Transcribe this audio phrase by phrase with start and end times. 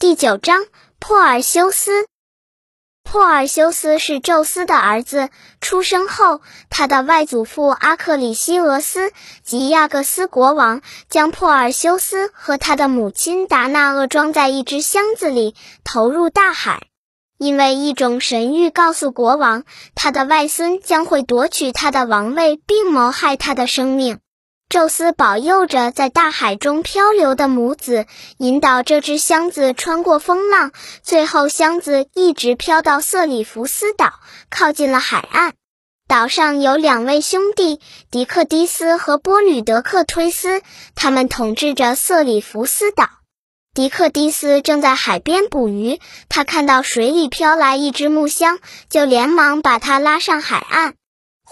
[0.00, 0.64] 第九章，
[0.98, 2.06] 珀尔修斯。
[3.04, 5.28] 珀尔修斯是宙斯的儿子，
[5.60, 9.12] 出生后，他的外祖父阿克里西俄斯
[9.44, 16.86] 及亚各斯国王将珀尔修斯和他的母亲达那厄装在一只箱子里，投入大海。
[17.36, 19.64] 因为一种神谕告诉国王，
[19.94, 24.18] 他的外孙将会夺取他的王位，并谋害他的生命。
[24.70, 28.06] 宙斯保佑着在大海中漂流的母子，
[28.38, 30.70] 引导这只箱子穿过风浪，
[31.02, 34.12] 最后箱子一直飘到色里福斯岛，
[34.48, 35.54] 靠近了海岸。
[36.06, 37.80] 岛上有两位兄弟，
[38.12, 40.62] 迪克迪斯和波吕德克推斯，
[40.94, 43.08] 他们统治着色里福斯岛。
[43.74, 45.98] 迪克迪斯正在海边捕鱼，
[46.28, 50.94] 他看到水里飘来一只木箱，就连忙把它拉上海岸。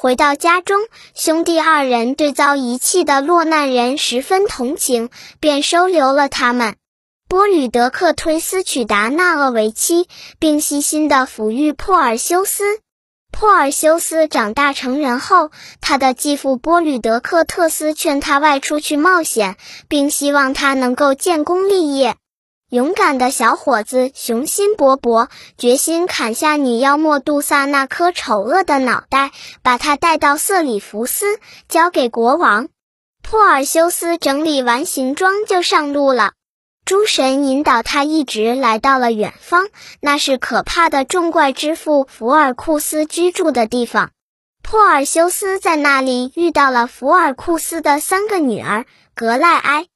[0.01, 0.79] 回到家中，
[1.17, 6.77] 兄弟二人对遭遗弃的落难人十分同情，便收留了他们。
[7.29, 10.07] 波吕德克推斯娶达那厄为妻，
[10.39, 12.63] 并细心地抚育珀尔修斯。
[13.33, 19.57] 珀尔修斯长大成人后，他的继父波吕德克特斯劝他外出去冒险，
[19.89, 22.15] 并希望他能够建功立业。
[22.71, 29.31] 勇敢的小伙子雄心勃勃，决心砍下女妖莫杜萨那颗丑恶的脑袋，
[29.63, 32.69] 把它带到色里福斯，交给国王。
[33.23, 36.33] 珀尔修斯整理完行装就上路了。
[36.85, 39.69] 诸神引导他一直来到了远方，
[40.01, 44.11] 那是可怕的众怪之父福尔库斯居住的地方。
[44.63, 49.87] 珀尔修斯在那里遇到了福尔库斯的三个女儿格赖埃。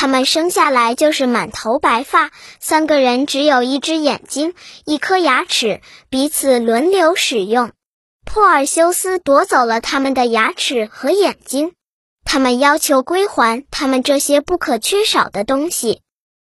[0.00, 4.54] 他们生下来就是满头白发，三个人只有一只眼睛、
[4.86, 7.72] 一颗牙齿，彼此轮流使用。
[8.24, 11.72] 珀尔修斯夺走了他们的牙齿和眼睛，
[12.24, 16.00] 他们要求归还他们这些不可缺少的东西。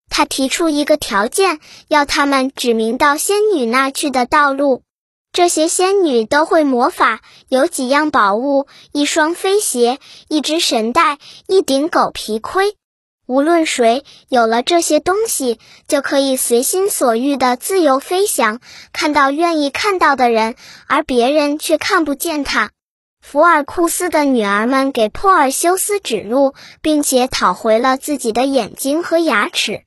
[0.09, 4.83] 他提出一个条件，要他们指明到仙女那去的道路。
[5.33, 11.19] 这些仙女都会魔法，有几样宝物：一双飞鞋，一只神带，
[11.49, 12.77] 一顶狗皮盔。
[13.29, 18.59] 无论谁有了这些东西，就可以随心所欲的自由飞翔，
[18.91, 20.57] 看到愿意看到的人，
[20.87, 22.71] 而别人却看不见他。
[23.21, 29.83] 福尔库斯的女儿们给珀尔修斯指路，并且讨回了自己的眼睛和牙齿。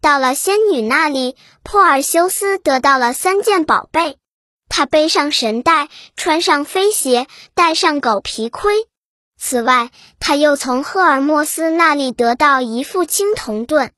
[0.00, 1.34] 到了仙女那里，
[1.64, 4.18] 珀尔修斯得到了三件宝贝：
[4.68, 8.72] 他背上神带，穿上飞鞋，戴上狗皮盔。
[9.46, 9.90] 此外，
[10.20, 13.90] 他又从赫尔墨斯那里得到一副青铜盾。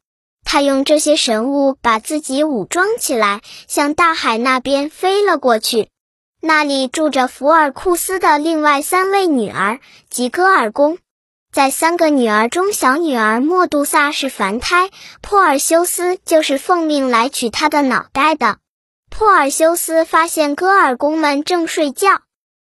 [0.45, 5.89] 他用这些神物把自己武装起来，向大海那边飞了过去。
[6.41, 9.79] 那里住着福尔库斯的另外三位女儿
[10.11, 10.99] 及戈尔公。
[11.53, 14.91] 在三个女儿中，小女儿莫杜萨是凡胎，
[15.23, 18.59] 珀尔修斯就是奉命来取她的脑袋的。
[19.11, 22.26] 珀尔修斯发现戈尔公们正睡觉。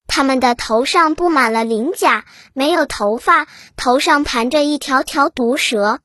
[0.07, 3.47] 他们的头上布满了鳞甲，没有头发，
[3.77, 6.01] 头上盘着一条条毒蛇。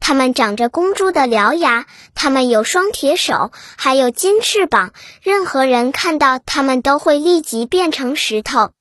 [0.00, 4.92] 他们长着公猪的獠牙，他们有双铁手，还有金翅膀。
[5.22, 8.72] 任何人看到他们都会立即变成石头。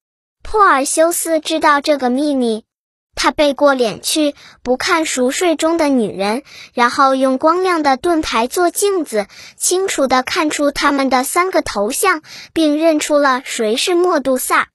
[0.41, 2.65] 珀尔修斯知道这个秘密。
[3.15, 6.43] 他背过脸去，不看熟睡中的女人，
[6.73, 12.21] 然后用光亮的盾牌做镜子，清楚地看出他们的三个头像，
[12.53, 14.67] 并认出了谁是莫杜萨。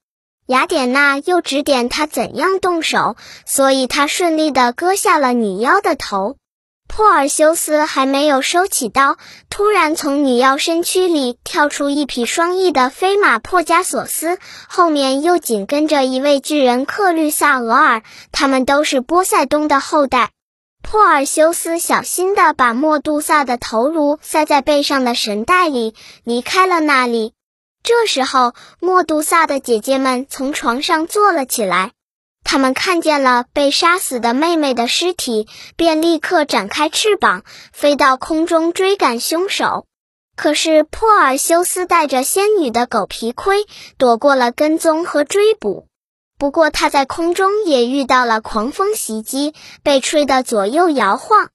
[0.46, 6.36] 雅典娜又指点他怎样动手，所以他顺利地割下了女妖的头。
[6.88, 9.18] 珀尔修斯还没有收起刀，
[9.48, 14.38] 突然从女妖身躯里跳出一匹双翼的飞马珀加索斯，
[14.68, 20.30] 后面又紧跟着一位巨人克律萨俄尔，他们都是波塞冬的后代。
[20.82, 25.94] 珀尔修斯小心地把莫杜萨的头颅塞在背上的神袋里，
[26.24, 27.32] 离开了那里。
[27.84, 31.92] 这时候，莫杜萨的姐姐们从床上坐了起来。
[32.50, 37.42] 他们看见了被杀死的妹妹的尸体，便立刻展开翅膀，
[37.74, 39.84] 飞到空中追赶凶手。
[40.34, 43.66] 可是珀尔修斯带着仙女的狗皮盔，
[43.98, 45.88] 躲过了跟踪和追捕。
[46.38, 49.52] 不过他在空中也遇到了狂风袭击，
[49.82, 51.50] 被吹得左右摇晃。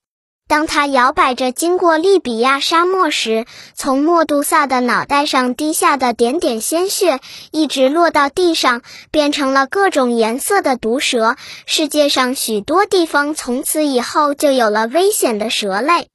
[0.48, 7.20] 当他摇摆着经过利比亚沙漠时，从莫杜萨的脑袋上滴下的点点鲜血，
[7.52, 11.38] 一直落到地上，变成了各种颜色的毒蛇。
[11.66, 16.08] 世界上许多地方从此以后就有了危险的蛇类。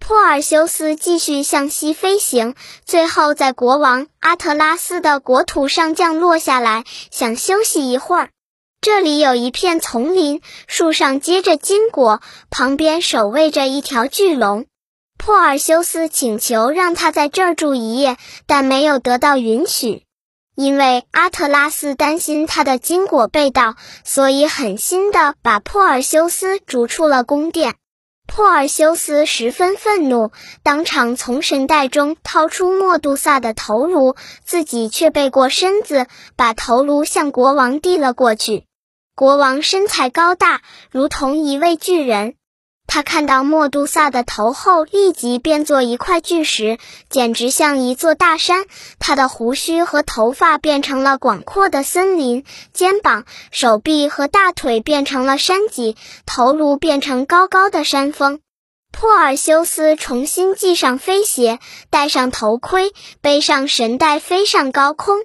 [0.00, 2.54] 珀尔修斯继续向西飞行，
[2.84, 8.28] 最后在国王阿特拉斯的国土上降落下来，想休息一会儿。
[8.84, 12.20] 这里有一片丛林，树上结着金果，
[12.50, 14.66] 旁边守卫着一条巨龙。
[15.16, 20.02] 珀尔修斯请求让他在这儿住一夜，但没有得到允许，
[20.54, 27.76] 因为阿特拉斯担心他的金果被盗，所以狠心的把珀尔修斯逐出了宫殿。
[28.26, 30.30] 珀尔修斯十分愤怒，
[30.62, 34.14] 当场从神袋中掏出莫杜萨的头颅，
[34.44, 36.06] 自己却背过身子，
[36.36, 38.66] 把头颅向国王递了过去。
[39.16, 42.34] 国王身材高大，如同一位巨人。
[42.88, 46.78] 他看到莫杜萨的头后，立即变作一块巨石，
[47.08, 48.64] 简直像一座大山。
[48.98, 55.96] 他的胡须和头发变成了广阔的森林，肩膀、手臂和大腿变成了山脊，
[56.26, 58.40] 头颅变成高高的山峰。
[58.90, 65.18] 珀尔修斯重新系上飞鞋，戴上头盔，背上神袋，飞上高空。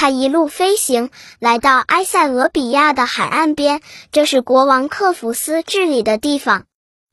[0.00, 1.10] 他一路飞行，
[1.40, 3.80] 来到埃塞俄比亚的海岸边，
[4.12, 6.66] 这是国王克弗斯治理的地方。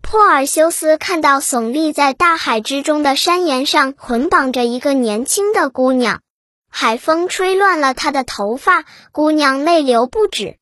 [0.03, 6.19] 珀尔修斯看到耸立在大海之中的山岩上捆绑着一个年轻的姑娘，
[6.69, 10.57] 海风吹乱了她的头发，姑娘泪流不止。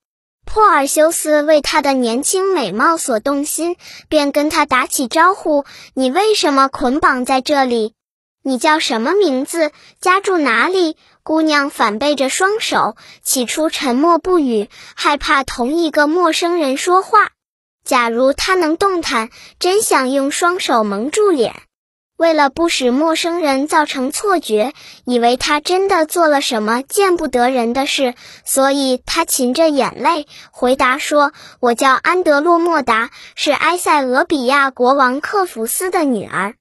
[0.46, 3.76] 珀尔修斯为她的年轻美貌所动心，
[4.08, 7.96] 便跟她打起招呼：“你为什么捆绑在这里？
[8.46, 9.72] 你叫什么名字？
[10.00, 17.30] 家住哪里？”姑娘反背着双手，起初沉默不语，害怕同一个陌生人说话。
[17.86, 21.56] 假如她能动弹，真想用双手蒙住脸。
[22.18, 24.74] 为了不使陌生人造成错觉，
[25.06, 28.14] 以为他真的做了什么见不得人的事，
[28.46, 36.56] 所以他噙着眼泪回答说：“我叫安德洛莫达，是埃塞俄比亚国王克弗斯的女儿。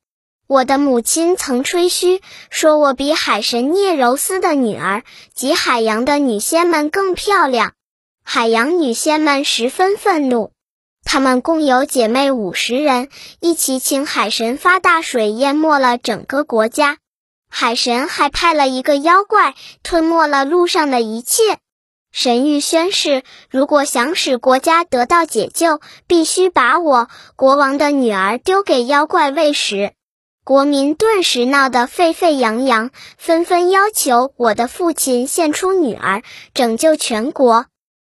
[0.53, 2.21] 我的母亲曾吹嘘
[2.51, 5.03] 说我比海神涅柔斯的女儿
[5.33, 7.73] 及海洋的女仙们更漂亮。
[8.23, 10.53] 海洋女仙们十分愤怒。”
[11.05, 13.09] 她们共有姐妹五十人，
[13.41, 16.99] 一起请海神发大水，淹没了整个国家。
[17.49, 21.43] 海神还派了一个妖怪，吞没了路上的一切。
[22.13, 29.95] 神谕宣誓，如果想使国家得到解救，必须把我国王的女儿丢给妖怪喂食。
[30.45, 37.67] 国民顿时闹得沸沸扬扬，纷纷要求我的父亲献出女儿，拯救全国。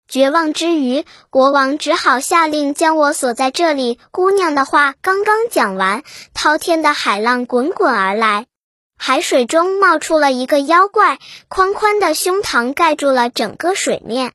[0.09, 3.99] 绝望之余，国王只好下令将我锁在这里。
[4.11, 8.47] 姑娘的话刚刚讲完，滔天的海浪滚滚而来，
[8.97, 11.19] 海水中冒出了一个妖怪，
[11.49, 14.33] 宽宽的胸膛盖住了整个水面。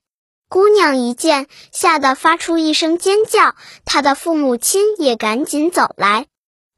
[0.50, 3.56] 姑娘一见，吓得发出一声尖叫，
[3.86, 6.28] 她的父母亲也赶紧走来。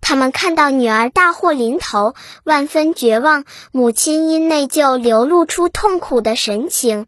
[0.09, 7.05] 他们看到女儿大祸临头，万分绝望，母亲因内疚流露出痛苦的神情。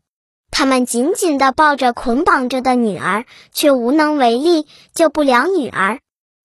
[0.51, 6.00] 他们紧紧地抱着捆绑着的女儿，却无能为力，救不了女儿。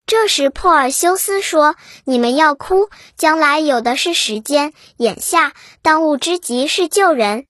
[0.07, 1.77] 这时，珀尔修斯说
[2.07, 2.89] ：“你们要哭，
[3.19, 4.73] 将来有的是时间。
[4.97, 7.45] 眼下，当务之急是救人。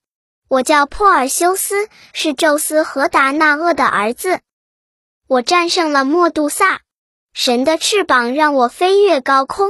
[0.49, 4.41] 我叫珀尔修斯，是宙斯和达那厄的儿子。
[5.29, 6.81] 我战胜了莫杜萨，
[7.39, 9.69] 神的翅膀让我飞越高空。”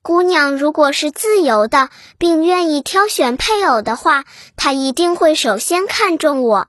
[0.00, 4.24] 姑娘如果是自由的，并愿意挑选配偶的话，
[4.56, 6.68] 她一定会首先看中我。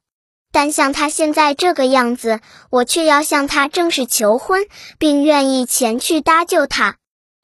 [0.52, 2.40] 但像她现在这个样子，
[2.72, 4.66] 我却要向她正式求婚，
[4.98, 6.96] 并愿意前去搭救她。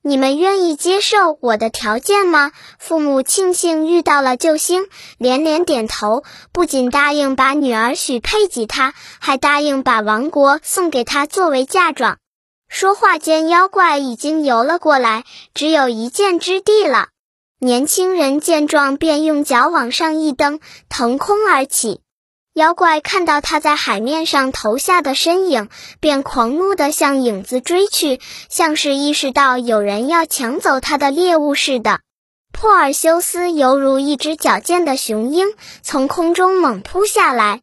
[0.02, 2.52] 你们愿意接受我的条件吗？
[2.80, 4.88] 父母庆幸遇到了救星，
[5.20, 12.18] 连连点头，不仅答应把女儿许配给他，还答应把王国送给他作为嫁妆。
[12.70, 17.08] 说话间，妖怪已经游了过来，只有一箭之地了。
[17.60, 20.60] 年轻人见状，便用脚往上一蹬，
[20.90, 22.02] 腾空而起。
[22.54, 25.70] 妖怪看到他在海面上投下的身影，
[26.00, 28.20] 便狂怒地向影子追去，
[28.50, 32.00] 像是意识到有人要抢走他的猎物似的。
[32.52, 35.48] 珀尔修斯犹如一只矫健的雄鹰，
[35.84, 37.62] 从空中猛扑下来。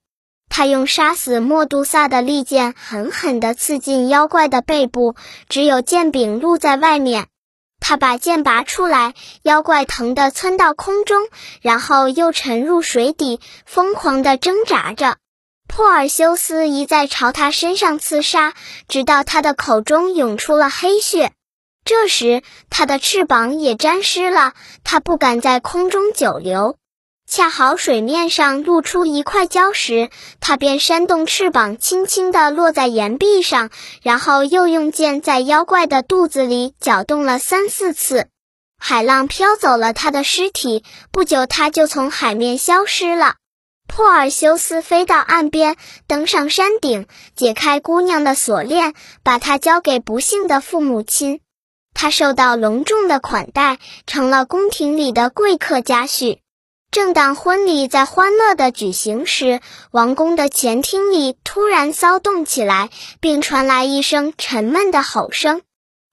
[0.57, 5.17] 他用杀死莫杜萨的利剑狠狠地刺进妖怪的背部，
[5.49, 7.27] 只有剑柄露在外面。
[7.81, 11.27] 他把剑拔出来，妖怪疼得窜到空中，
[11.61, 15.17] 然后又沉入水底，疯狂地挣扎着。
[15.67, 18.55] 珀尔修斯一再朝他身上刺杀，
[18.87, 21.33] 直到他的口中涌出了黑血。
[21.85, 24.53] 这时，他的翅膀也沾湿了，
[24.85, 26.77] 他不敢在空中久留。
[27.37, 33.71] 恰好水面上露出一块礁石，他便扇动翅膀，轻轻地落在岩壁上，
[34.05, 38.29] 然后又用剑在妖怪的肚子里搅动了三四次。
[38.79, 43.35] 海浪飘走了他的尸体，不久他就从海面消失了。
[43.89, 45.75] 珀尔修斯飞到岸边，
[46.07, 51.41] 登上山顶，解开姑娘的锁链，把她交给不幸的父母亲。
[51.95, 56.39] 他受到隆重的款待，成了宫廷里的贵客家婿。
[56.95, 59.61] 正当婚礼在欢乐的举行时，
[59.91, 65.63] 王宫的前厅里突然骚动起来，并传来一声沉闷的吼声。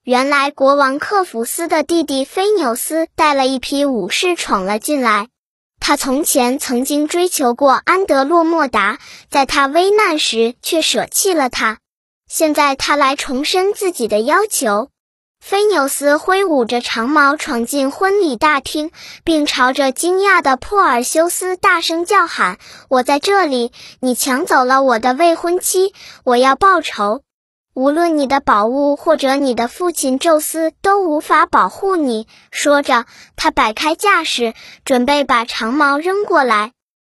[0.03, 5.27] 原来，国王克弗斯的弟弟菲纽斯带了一批武士闯了进来。
[5.79, 8.97] 他从前曾经追求过安德洛莫达，
[9.29, 11.77] 在他危难时却舍弃了他。
[12.27, 14.89] 现在他来重申自己的要求。
[15.41, 18.91] 菲纽斯挥舞着长矛闯进婚礼大厅，
[19.23, 23.71] 并朝着惊讶的珀尔修斯大声叫喊：“我在这里！
[23.99, 25.93] 你抢走了我的未婚妻，
[26.23, 27.23] 我要报仇！
[27.73, 33.05] 无论你的宝物或者你的父亲宙斯都无法保护你。”说着，
[33.35, 34.53] 他摆开架势，
[34.85, 36.71] 准备把长矛扔过来。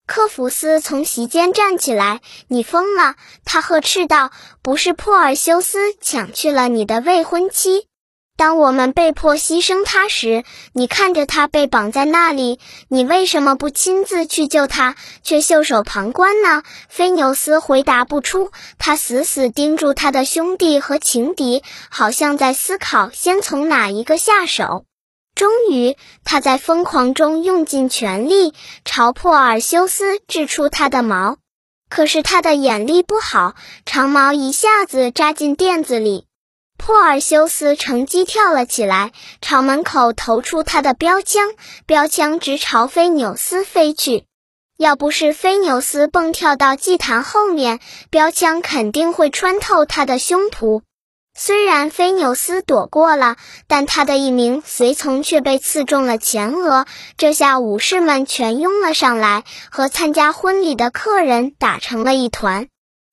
[0.07, 3.13] 科弗斯从席间站起来：“你疯了！”
[3.45, 4.31] 他呵斥道
[4.63, 7.87] ：“不是珀尔修斯抢去了你的未婚妻。”
[8.37, 16.63] 当我们被迫牺牲他时，你看着他被绑在那里，你为什么不亲自去救他，却袖手旁观呢？
[16.89, 24.83] 菲纽斯回答不出，他死死盯住他的兄弟和情敌，好像在思考先从哪一个下手。
[25.33, 31.37] 终于，他在疯狂中用尽全力朝珀尔修斯掷出他的矛，
[31.89, 36.24] 可是他的眼力不好，长矛一下子扎进垫子里。
[36.77, 41.51] 珀尔修斯乘机跳了起来，朝门口投出他的标枪，
[41.85, 44.25] 标枪直朝菲纽斯飞去。
[44.77, 47.79] 要不是菲纽斯蹦跳到祭坛后面，
[48.09, 50.81] 标枪肯定会穿透他的胸脯。
[51.37, 53.35] 虽然菲纽斯躲过了，
[53.67, 56.85] 但他的一名随从却被刺中了前额。
[57.17, 62.67] 这下武士们全拥了上来，和参加婚礼的客人打成了一团。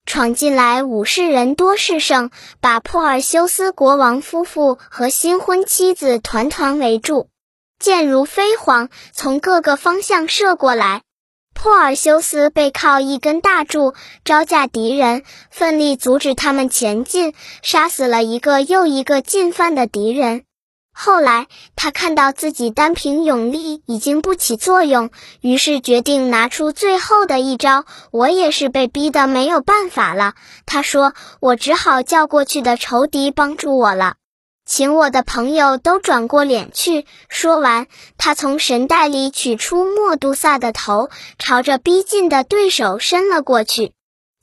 [0.04, 2.30] 闯进来武士人多势胜，
[2.61, 7.28] 把珀尔修斯国王夫妇和新婚妻子团团围住，
[7.78, 11.02] 箭如飞蝗从各个方向射过来。
[11.54, 13.94] 珀尔修斯背靠一根大柱，
[14.25, 20.44] 招架敌人，奋力阻止他们前进，杀死了一个又一个进犯的敌人。
[20.94, 27.87] 后来，他看到自己单凭勇力已经不起作用，于是决定拿出最后的一招。
[28.11, 30.34] 我也是被逼得没有办法了，
[30.66, 34.16] 他说：“我只好叫过去的仇敌帮助我了，
[34.66, 37.87] 请我的朋友都转过脸去。”说完，
[38.18, 41.08] 他从神袋里取出莫杜萨的头，
[41.38, 43.92] 朝着逼近的对手伸了过去。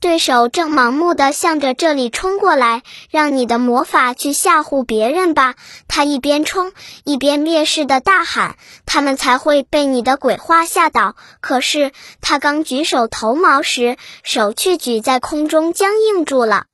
[0.00, 5.56] 对手正盲目的向着这里冲过来，让你的魔法去吓唬别人吧！
[5.88, 6.72] 他一边冲
[7.04, 11.92] 一边蔑视的大喊：“他们才会被你的鬼话吓倒。”可是
[12.22, 16.64] 他刚举手投矛时，手却举在空中僵硬住了。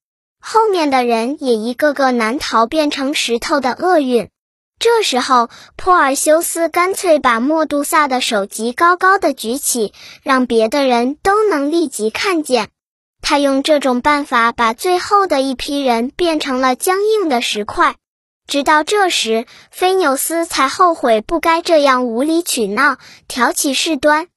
[0.40, 4.30] 后面的人也一个个难逃变成石头的厄运。
[4.78, 9.92] 这时候，珀尔修斯干脆把莫杜萨的手级高高的举起，
[10.22, 12.68] 让别的人都能立即看见。
[13.28, 17.96] 他用这种办法把最后的一批人变成了僵硬的石块，
[18.46, 24.28] 直到这时，菲纽斯才后悔不该这样无理取闹，挑起事端。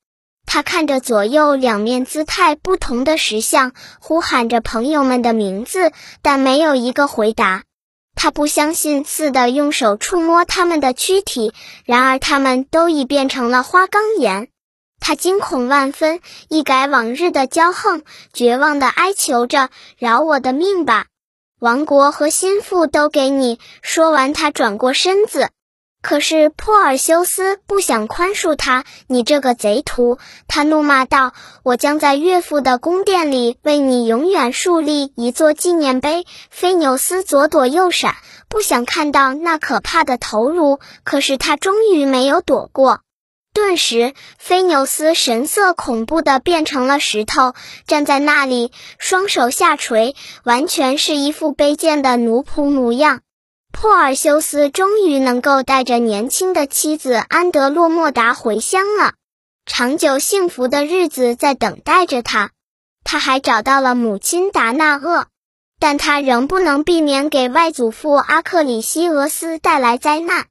[0.47, 5.91] 他看着左右两面姿态不同的石像，呼喊着朋友们的名字，
[6.23, 7.61] 但没有一个回答。
[8.15, 11.53] 他不相信似的用手触摸他们的躯体，
[11.85, 14.47] 然而他们都已变成了花岗岩。
[14.99, 18.03] 他惊恐万分，一改往日的骄横，
[18.33, 21.05] 绝望的哀求着：“饶我的命吧！
[21.59, 25.49] 王国和心腹都给你。”说完，他转过身子。
[26.01, 38.15] 可是珀尔修斯不想宽恕他：“你这个贼徒！”他怒骂道：“我将在岳父的宫殿里为你永远树立一座纪念碑。”菲纽斯左躲右闪，
[38.47, 40.79] 不想看到那可怕的头颅。
[41.03, 43.01] 可是他终于没有躲过。
[43.59, 47.53] 顿时，菲纽斯神色恐怖的变成了石头，
[47.85, 53.19] 站在那里，双手下垂，完全是一副卑贱的奴仆模样。
[53.73, 59.15] 珀尔修斯终于能够带着年轻的妻子安德洛莫达回乡了，
[59.65, 62.51] 长久幸福的日子在等待着他。
[63.03, 65.25] 他还找到了母亲达纳厄，
[65.81, 70.45] 但他仍不能避免给外祖父阿克里西俄斯带来灾难。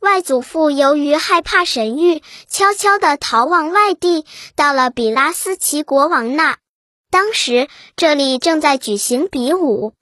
[0.00, 4.24] 外祖父由于害怕神谕，悄悄地逃往外地，
[4.56, 6.56] 到了比拉斯奇国王那。
[7.10, 9.92] 当时这里正在举行比武，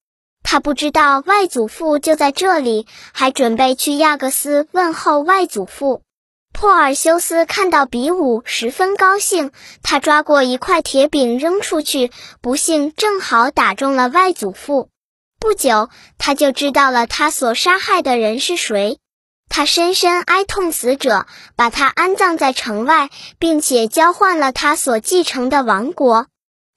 [0.44, 6.02] 他不知道外祖父就在这里，还准备去亚格斯问候外祖父。
[6.52, 9.50] 珀尔修斯看到比武，十分高兴，
[9.82, 14.90] 他抓过一块铁饼扔出去，不幸正好打中了外祖父。
[15.40, 19.00] 不久，他就知道了他所杀害的人是谁。
[19.48, 21.26] 他深深哀痛死者，
[21.56, 26.26] 把他安葬在城外，并且交换了他所继承的王国。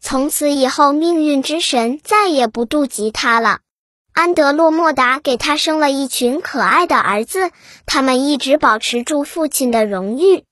[0.01, 3.59] 从此以后，命运之神再也不妒忌他了。
[4.13, 7.51] 安德洛莫达给他生了一群可爱的儿子，
[7.85, 10.43] 他们一直保持住父亲的荣誉。